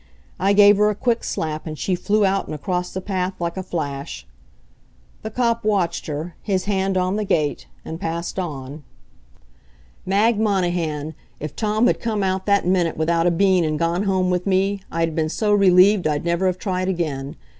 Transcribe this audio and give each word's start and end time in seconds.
I 0.39 0.53
gave 0.53 0.77
her 0.77 0.89
a 0.89 0.95
quick 0.95 1.23
slap, 1.23 1.67
and 1.67 1.77
she 1.77 1.93
flew 1.93 2.25
out 2.25 2.47
and 2.47 2.55
across 2.55 2.91
the 2.91 3.01
path 3.01 3.33
like 3.39 3.55
a 3.55 3.61
flash. 3.61 4.25
The 5.21 5.29
cop 5.29 5.63
watched 5.63 6.07
her, 6.07 6.33
his 6.41 6.65
hand 6.65 6.97
on 6.97 7.17
the 7.17 7.23
gate, 7.23 7.67
and 7.85 8.01
passed 8.01 8.39
on. 8.39 8.81
Mag 10.03 10.39
Monahan, 10.39 11.13
if 11.39 11.55
Tom 11.55 11.85
had 11.85 11.99
come 11.99 12.23
out 12.23 12.47
that 12.47 12.65
minute 12.65 12.97
without 12.97 13.27
a 13.27 13.31
bean 13.31 13.63
and 13.63 13.77
gone 13.77 14.05
home 14.05 14.31
with 14.31 14.47
me, 14.47 14.81
I'd 14.91 15.13
been 15.13 15.29
so 15.29 15.53
relieved 15.53 16.07
I'd 16.07 16.25
never 16.25 16.47
have 16.47 16.57
tried 16.57 16.87
again. 16.89 17.35